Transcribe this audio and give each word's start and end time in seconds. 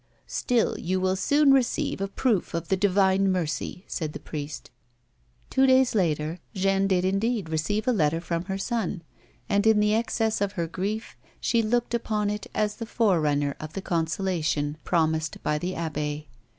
"Still 0.25 0.79
you 0.79 0.99
will 0.99 1.15
soon 1.15 1.51
receive 1.53 2.01
a 2.01 2.07
proof 2.07 2.55
of 2.55 2.69
the 2.69 2.75
Divine 2.75 3.31
mercy," 3.31 3.83
said 3.85 4.13
the 4.13 4.19
priest. 4.19 4.71
Two 5.51 5.67
days 5.67 5.93
later, 5.93 6.39
Jeanne 6.55 6.87
did 6.87 7.05
indeed 7.05 7.49
receive 7.49 7.87
a 7.87 7.93
letter 7.93 8.19
from 8.19 8.45
her 8.45 8.57
son, 8.57 9.03
and 9.47 9.67
in 9.67 9.79
the 9.79 9.93
excess 9.93 10.41
of 10.41 10.53
her 10.53 10.65
grief, 10.65 11.15
she 11.39 11.61
looked 11.61 11.93
upon 11.93 12.31
it 12.31 12.47
as 12.55 12.77
the 12.77 12.87
forerunner 12.87 13.55
of 13.59 13.73
the 13.73 13.81
consolation 13.83 14.75
promised 14.83 15.37
by 15.43 15.59
the 15.59 15.73
abb^. 15.73 16.25